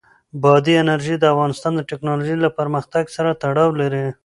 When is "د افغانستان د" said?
1.19-1.81